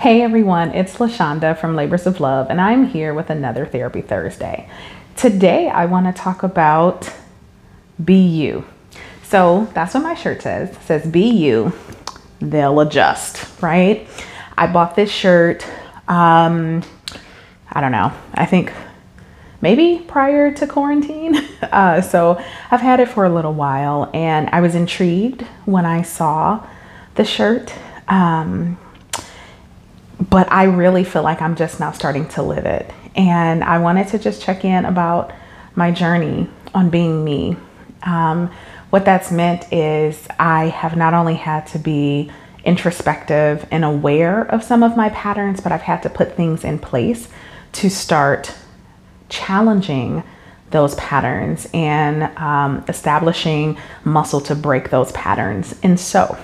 [0.00, 4.00] Hey everyone, it's La Shanda from Labors of Love, and I'm here with another Therapy
[4.00, 4.66] Thursday.
[5.14, 7.12] Today I want to talk about
[8.02, 8.64] be you.
[9.24, 10.70] So that's what my shirt says.
[10.70, 11.74] It says be you,
[12.40, 14.08] they'll adjust, right?
[14.56, 15.66] I bought this shirt,
[16.08, 16.82] um,
[17.70, 18.72] I don't know, I think
[19.60, 21.46] maybe prior to quarantine.
[21.70, 26.02] Uh, so I've had it for a little while, and I was intrigued when I
[26.02, 26.66] saw
[27.14, 27.72] the shirt.
[28.08, 28.76] Um,
[30.20, 32.92] but I really feel like I'm just now starting to live it.
[33.14, 35.32] And I wanted to just check in about
[35.74, 37.56] my journey on being me.
[38.02, 38.50] Um,
[38.90, 42.30] what that's meant is I have not only had to be
[42.64, 46.78] introspective and aware of some of my patterns, but I've had to put things in
[46.78, 47.28] place
[47.72, 48.54] to start
[49.28, 50.22] challenging
[50.70, 55.74] those patterns and um, establishing muscle to break those patterns.
[55.82, 56.36] And so,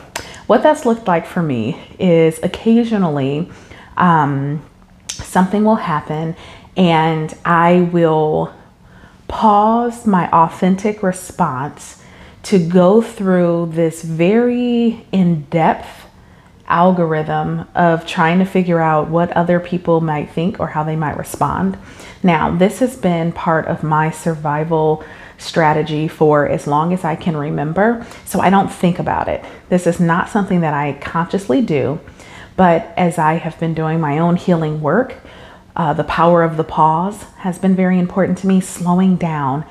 [0.46, 3.50] what that's looked like for me is occasionally
[3.96, 4.64] um,
[5.08, 6.36] something will happen
[6.76, 8.52] and I will
[9.28, 12.02] pause my authentic response
[12.44, 16.06] to go through this very in depth
[16.68, 21.16] algorithm of trying to figure out what other people might think or how they might
[21.16, 21.78] respond.
[22.22, 25.04] Now, this has been part of my survival
[25.38, 29.44] strategy for as long as I can remember, so I don't think about it.
[29.68, 32.00] This is not something that I consciously do.
[32.56, 35.16] But as I have been doing my own healing work,
[35.76, 39.64] uh, the power of the pause has been very important to me, slowing down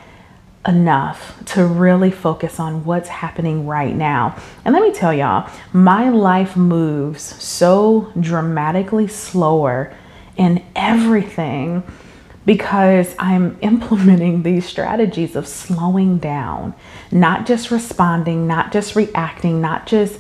[0.68, 4.36] enough to really focus on what's happening right now.
[4.64, 9.96] And let me tell y'all, my life moves so dramatically slower
[10.38, 11.84] in everything
[12.46, 16.74] because I'm implementing these strategies of slowing down,
[17.12, 20.20] not just responding, not just reacting, not just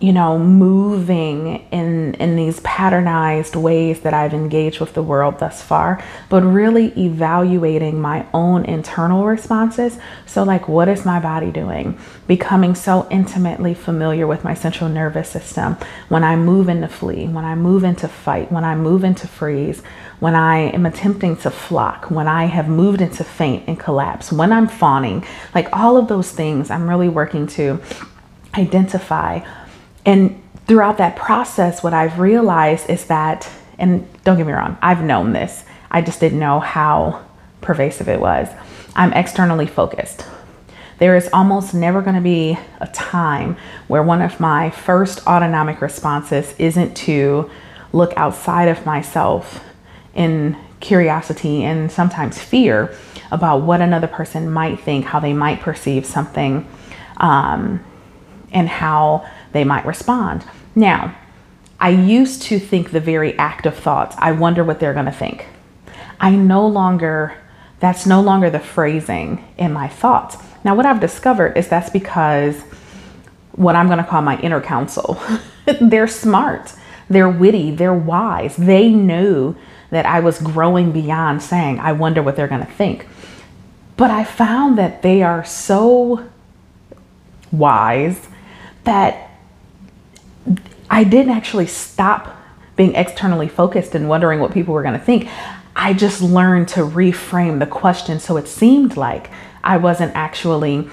[0.00, 5.62] you know, moving in in these patternized ways that I've engaged with the world thus
[5.62, 9.98] far, but really evaluating my own internal responses.
[10.24, 11.98] So like what is my body doing?
[12.26, 15.76] Becoming so intimately familiar with my central nervous system
[16.08, 19.82] when I move into flee, when I move into fight, when I move into freeze,
[20.18, 24.50] when I am attempting to flock, when I have moved into faint and collapse, when
[24.50, 27.82] I'm fawning, like all of those things I'm really working to
[28.56, 29.40] identify
[30.04, 35.02] and throughout that process, what I've realized is that, and don't get me wrong, I've
[35.02, 37.24] known this, I just didn't know how
[37.60, 38.48] pervasive it was.
[38.94, 40.26] I'm externally focused.
[40.98, 43.56] There is almost never going to be a time
[43.88, 47.50] where one of my first autonomic responses isn't to
[47.92, 49.64] look outside of myself
[50.14, 52.94] in curiosity and sometimes fear
[53.30, 56.66] about what another person might think, how they might perceive something,
[57.16, 57.82] um,
[58.52, 60.44] and how they might respond.
[60.74, 61.16] Now,
[61.80, 65.12] I used to think the very act of thoughts, I wonder what they're going to
[65.12, 65.46] think.
[66.20, 67.34] I no longer,
[67.80, 70.36] that's no longer the phrasing in my thoughts.
[70.62, 72.60] Now, what I've discovered is that's because
[73.52, 75.20] what I'm going to call my inner counsel,
[75.80, 76.74] they're smart,
[77.08, 78.56] they're witty, they're wise.
[78.56, 79.56] They knew
[79.88, 83.08] that I was growing beyond saying, I wonder what they're going to think.
[83.96, 86.28] But I found that they are so
[87.50, 88.28] wise
[88.84, 89.29] that
[90.90, 92.36] I didn't actually stop
[92.76, 95.28] being externally focused and wondering what people were going to think.
[95.76, 99.30] I just learned to reframe the question so it seemed like
[99.62, 100.88] I wasn't actually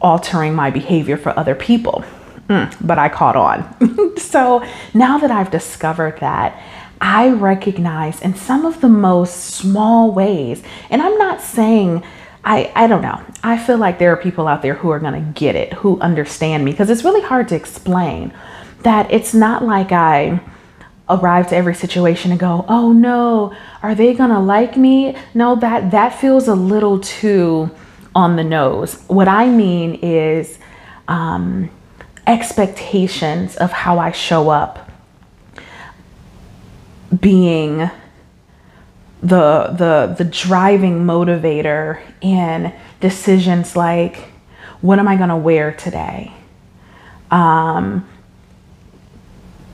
[0.00, 2.04] altering my behavior for other people.
[2.48, 4.16] Mm, but I caught on.
[4.18, 4.64] so
[4.94, 6.60] now that I've discovered that,
[7.00, 12.02] I recognize in some of the most small ways, and I'm not saying
[12.44, 13.20] I, I don't know.
[13.42, 15.98] I feel like there are people out there who are going to get it, who
[16.00, 18.32] understand me, because it's really hard to explain
[18.86, 20.40] that it's not like I
[21.08, 23.52] arrive to every situation and go, oh no,
[23.82, 25.16] are they going to like me?
[25.34, 27.68] No, that, that feels a little too
[28.14, 29.02] on the nose.
[29.08, 30.60] What I mean is
[31.08, 31.68] um,
[32.28, 34.88] expectations of how I show up
[37.20, 37.90] being
[39.22, 44.28] the the the driving motivator in decisions like
[44.80, 46.32] what am I going to wear today?
[47.30, 48.06] Um,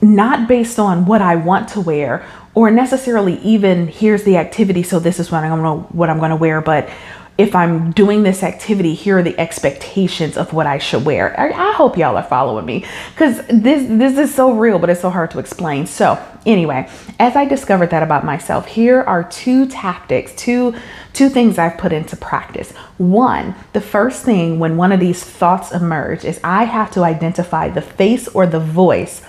[0.02, 4.99] not based on what I want to wear or necessarily even here's the activity so
[4.99, 6.90] this is what I'm to what I'm going to wear but
[7.38, 11.38] if I'm doing this activity, here are the expectations of what I should wear.
[11.40, 12.84] I, I hope y'all are following me
[13.14, 15.87] because this this is so real, but it's so hard to explain.
[15.87, 20.75] So anyway, as I discovered that about myself, here are two tactics, two
[21.14, 22.72] two things I've put into practice.
[22.98, 27.69] One, the first thing when one of these thoughts emerge is I have to identify
[27.69, 29.22] the face or the voice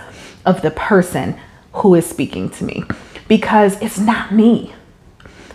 [0.45, 1.37] of the person
[1.73, 2.83] who is speaking to me
[3.27, 4.73] because it's not me.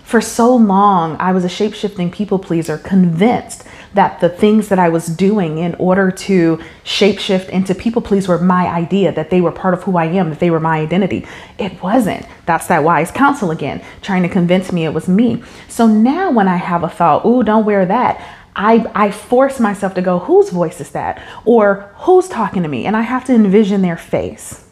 [0.02, 4.78] For so long, I was a shape shifting people pleaser, convinced that the things that
[4.78, 9.42] I was doing in order to shapeshift into people please were my idea, that they
[9.42, 11.26] were part of who I am, that they were my identity.
[11.58, 12.26] It wasn't.
[12.46, 15.42] That's that wise counsel again, trying to convince me it was me.
[15.68, 18.24] So now when I have a thought, ooh, don't wear that,
[18.56, 21.22] I, I force myself to go, whose voice is that?
[21.44, 22.86] Or who's talking to me?
[22.86, 24.64] And I have to envision their face.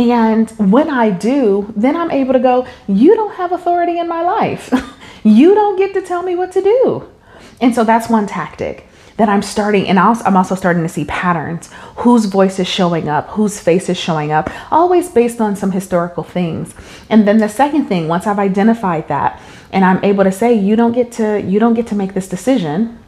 [0.00, 4.22] And when I do, then I'm able to go, you don't have authority in my
[4.22, 4.72] life.
[5.24, 7.12] you don't get to tell me what to do.
[7.60, 8.86] And so that's one tactic
[9.18, 11.70] that I'm starting, and I'm also starting to see patterns.
[11.96, 16.22] Whose voice is showing up, whose face is showing up, always based on some historical
[16.22, 16.74] things.
[17.10, 19.38] And then the second thing, once I've identified that,
[19.70, 22.26] and I'm able to say, you don't get to, you don't get to make this
[22.26, 22.98] decision.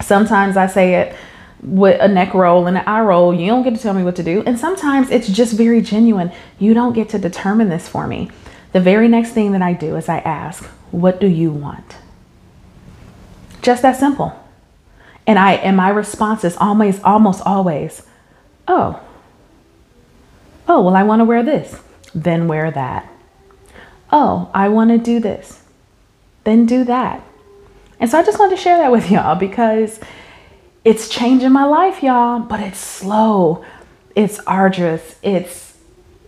[0.00, 1.16] Sometimes I say it
[1.62, 3.34] with a neck roll and an eye roll.
[3.34, 4.42] You don't get to tell me what to do.
[4.46, 6.32] And sometimes it's just very genuine.
[6.58, 8.30] You don't get to determine this for me.
[8.72, 11.96] The very next thing that I do is I ask, what do you want?
[13.62, 14.38] Just that simple.
[15.26, 18.02] And I and my response is always almost always,
[18.68, 19.00] "Oh.
[20.68, 21.80] Oh, well I want to wear this."
[22.14, 23.08] Then wear that.
[24.12, 25.62] "Oh, I want to do this."
[26.44, 27.22] Then do that.
[27.98, 29.98] And so I just wanted to share that with y'all because
[30.84, 33.64] it's changing my life, y'all, but it's slow.
[34.14, 35.16] It's arduous.
[35.22, 35.76] It's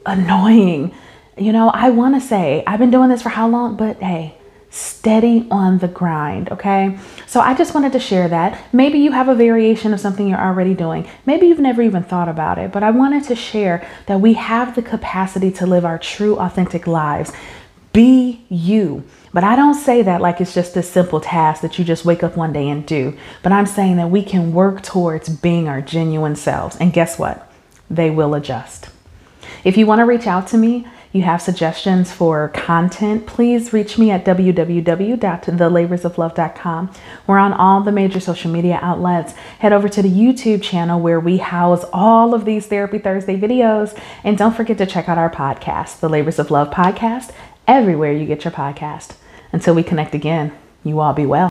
[0.06, 0.94] annoying.
[1.36, 4.38] You know, I want to say I've been doing this for how long, but hey,
[4.70, 6.98] steady on the grind, okay?
[7.26, 8.72] So I just wanted to share that.
[8.72, 11.06] Maybe you have a variation of something you're already doing.
[11.26, 14.74] Maybe you've never even thought about it, but I wanted to share that we have
[14.74, 17.32] the capacity to live our true, authentic lives.
[17.96, 19.04] Be you.
[19.32, 22.22] But I don't say that like it's just a simple task that you just wake
[22.22, 23.16] up one day and do.
[23.42, 26.76] But I'm saying that we can work towards being our genuine selves.
[26.76, 27.50] And guess what?
[27.88, 28.90] They will adjust.
[29.64, 33.96] If you want to reach out to me, you have suggestions for content, please reach
[33.96, 36.90] me at www.thelaborsoflove.com.
[37.26, 39.32] We're on all the major social media outlets.
[39.60, 43.98] Head over to the YouTube channel where we house all of these Therapy Thursday videos.
[44.22, 47.32] And don't forget to check out our podcast, the Labors of Love podcast,
[47.66, 49.16] everywhere you get your podcast.
[49.52, 50.52] Until we connect again,
[50.84, 51.44] you all be well.